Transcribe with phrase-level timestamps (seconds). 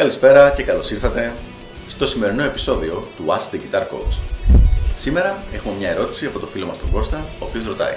[0.00, 1.34] Καλησπέρα και καλώς ήρθατε
[1.88, 4.20] στο σημερινό επεισόδιο του Ask the Guitar Coach.
[4.94, 7.94] Σήμερα έχουμε μια ερώτηση από το φίλο μας τον Κώστα, ο οποίος ρωτάει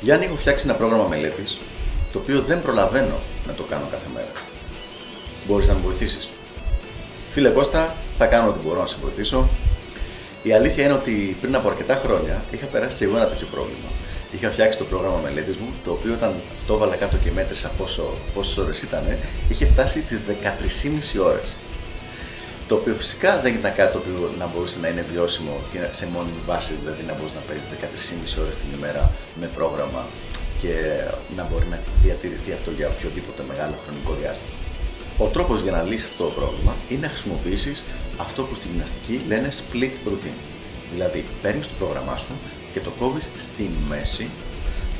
[0.00, 1.58] Γιάννη, έχω φτιάξει ένα πρόγραμμα μελέτης,
[2.12, 3.14] το οποίο δεν προλαβαίνω
[3.46, 4.28] να το κάνω κάθε μέρα.
[5.46, 6.28] Μπορείς να με βοηθήσεις;
[7.30, 9.48] Φίλε Κώστα, θα κάνω ό,τι μπορώ να σε βοηθήσω.
[10.42, 13.88] Η αλήθεια είναι ότι πριν από αρκετά χρόνια είχα περάσει και εγώ ένα τέτοιο πρόβλημα
[14.36, 16.34] είχα φτιάξει το πρόγραμμα μελέτης μου, το οποίο όταν
[16.66, 21.56] το έβαλα κάτω και μέτρησα πόσο, πόσες ώρες ήταν, είχε φτάσει τις 13,5 ώρες.
[22.68, 26.06] Το οποίο φυσικά δεν ήταν κάτι το οποίο να μπορούσε να είναι βιώσιμο και σε
[26.06, 30.06] μόνιμη βάση, δηλαδή να μπορεί να παίζει 13,5 ώρες την ημέρα με πρόγραμμα
[30.60, 30.72] και
[31.36, 34.54] να μπορεί να διατηρηθεί αυτό για οποιοδήποτε μεγάλο χρονικό διάστημα.
[35.18, 37.84] Ο τρόπος για να λύσει αυτό το πρόβλημα είναι να χρησιμοποιήσεις
[38.16, 40.40] αυτό που στη γυμναστική λένε split routine.
[40.92, 42.34] Δηλαδή, παίρνεις το πρόγραμμά σου
[42.76, 44.30] και το κόβεις στη μέση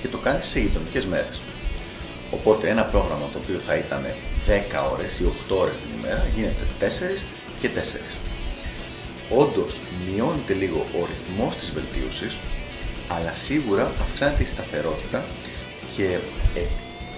[0.03, 1.41] και το κάνεις σε γειτονικές μέρες.
[2.31, 4.05] Οπότε ένα πρόγραμμα το οποίο θα ήταν
[4.47, 7.27] 10 ώρες ή 8 ώρες την ημέρα γίνεται 4
[7.61, 8.01] και 4.
[9.31, 12.37] Όντως μειώνεται λίγο ο ρυθμός της βελτίωσης,
[13.09, 15.25] αλλά σίγουρα αυξάνεται η σταθερότητα
[15.97, 16.19] και
[16.55, 16.61] ε,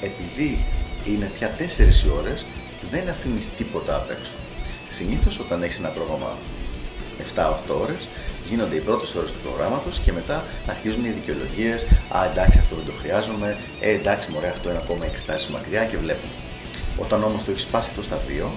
[0.06, 0.65] επειδή
[1.05, 1.61] είναι πια 4
[2.05, 2.45] οι ώρες,
[2.91, 4.33] δεν αφήνεις τίποτα απ' έξω.
[4.89, 6.39] Συνήθως όταν έχεις ένα πρόγραμμα
[7.36, 8.08] 7-8 ώρες,
[8.48, 11.86] γίνονται οι πρώτες ώρες του προγράμματος και μετά αρχίζουν οι δικαιολογίες.
[12.08, 13.58] Α, εντάξει, αυτό δεν το χρειάζομαι.
[13.80, 16.33] Ε, εντάξει, μωρέ, αυτό είναι ακόμα εξετάσει μακριά και βλέπουμε.
[16.97, 18.52] Όταν όμως το έχεις σπάσει αυτό στα δύο,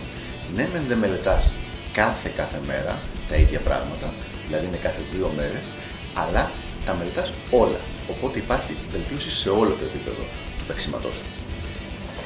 [0.56, 1.56] ναι, μεν δεν μελετάς
[1.94, 4.14] κάθε κάθε μέρα τα ίδια πράγματα,
[4.46, 5.66] δηλαδή είναι κάθε δύο μέρες,
[6.14, 6.52] αλλά
[6.86, 7.80] τα μελετάς όλα.
[8.10, 10.24] Οπότε υπάρχει βελτίωση σε όλο το επίπεδο
[10.58, 11.26] του παίξηματός σου.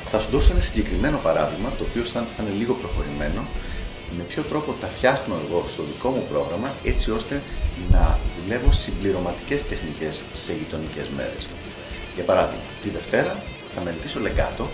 [0.09, 3.41] Θα σου δώσω ένα συγκεκριμένο παράδειγμα, το οποίο θα είναι λίγο προχωρημένο,
[4.17, 7.41] με ποιο τρόπο τα φτιάχνω εγώ στο δικό μου πρόγραμμα έτσι ώστε
[7.91, 11.47] να δουλεύω συμπληρωματικές τεχνικές σε γειτονικές μέρες.
[12.15, 14.69] Για παράδειγμα, τη Δευτέρα θα μελετήσω λεγκάτο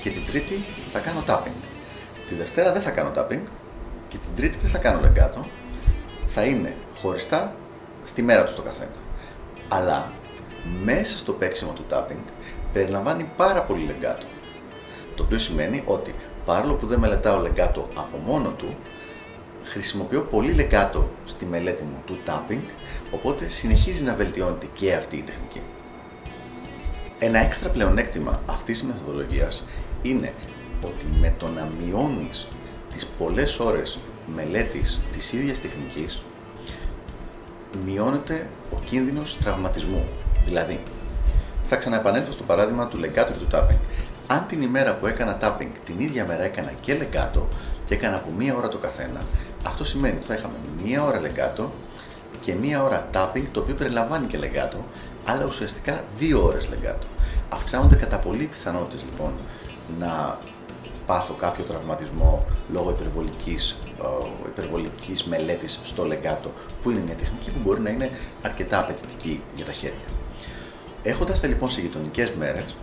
[0.00, 1.56] και την Τρίτη θα κάνω tapping.
[2.28, 3.40] Τη Δευτέρα δεν θα κάνω tapping
[4.08, 5.46] και την Τρίτη δεν θα κάνω λεγκάτο.
[6.24, 7.54] Θα είναι χωριστά
[8.04, 8.96] στη μέρα τους το καθένα.
[9.68, 10.12] Αλλά
[10.84, 12.30] μέσα στο παίξιμο του tapping
[12.72, 14.26] περιλαμβάνει πάρα πολύ λεγκάτο.
[15.14, 16.14] Το οποίο σημαίνει ότι
[16.46, 18.76] παρόλο που δεν μελετάω λεγκάτο από μόνο του,
[19.64, 22.70] χρησιμοποιώ πολύ λεγκάτο στη μελέτη μου του tapping,
[23.10, 25.60] οπότε συνεχίζει να βελτιώνεται και αυτή η τεχνική.
[27.18, 29.64] Ένα έξτρα πλεονέκτημα αυτής της μεθοδολογίας
[30.02, 30.32] είναι
[30.84, 32.48] ότι με το να μειώνεις
[32.94, 33.98] τις πολλές ώρες
[34.34, 36.22] μελέτης της ίδιας τεχνικής,
[37.84, 40.04] μειώνεται ο κίνδυνος τραυματισμού.
[40.44, 40.80] Δηλαδή,
[41.62, 43.95] θα ξαναεπανέλθω στο παράδειγμα του λεγκάτο και του tapping
[44.26, 47.48] αν την ημέρα που έκανα tapping την ίδια μέρα έκανα και λεγκάτο
[47.84, 49.20] και έκανα από μία ώρα το καθένα,
[49.66, 51.70] αυτό σημαίνει ότι θα είχαμε μία ώρα λεγκάτο
[52.40, 54.84] και μία ώρα tapping το οποίο περιλαμβάνει και λεγκάτο,
[55.24, 57.06] αλλά ουσιαστικά δύο ώρες λεγκάτο.
[57.48, 59.32] Αυξάνονται κατά πολύ πιθανότητες λοιπόν
[59.98, 60.38] να
[61.06, 67.58] πάθω κάποιο τραυματισμό λόγω υπερβολικής, ε, υπερβολικής μελέτης στο λεγκάτο, που είναι μια τεχνική που
[67.64, 68.10] μπορεί να είναι
[68.42, 70.06] αρκετά απαιτητική για τα χέρια.
[71.02, 72.76] Έχοντας τα λοιπόν σε γειτονικές μέρες,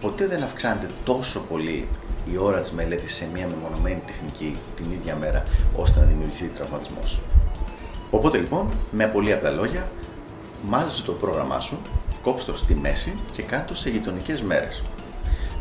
[0.00, 1.88] ποτέ δεν αυξάνεται τόσο πολύ
[2.32, 5.42] η ώρα της μελέτης σε μια μεμονωμένη τεχνική την ίδια μέρα
[5.76, 7.20] ώστε να δημιουργηθεί τραυματισμός.
[8.10, 9.90] Οπότε λοιπόν, με πολύ απλά λόγια,
[10.68, 11.78] μάζεψε το πρόγραμμά σου,
[12.22, 14.82] κόψε το στη μέση και κάνε το σε γειτονικές μέρες.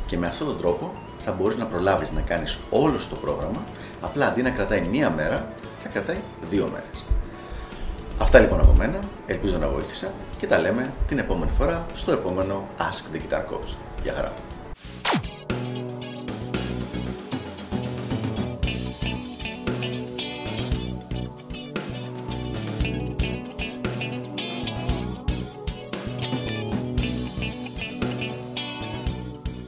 [0.08, 3.64] Και με αυτόν τον τρόπο θα μπορείς να προλάβεις να κάνεις όλο το πρόγραμμα,
[4.02, 5.48] απλά αντί να κρατάει μία μέρα,
[5.80, 6.18] θα κρατάει
[6.50, 7.04] δύο μέρες.
[8.18, 12.68] Αυτά λοιπόν από μένα, ελπίζω να βοήθησα και τα λέμε την επόμενη φορά στο επόμενο
[12.78, 13.89] Ask the Guitar Coach.
[14.04, 14.49] Ya Jakarta.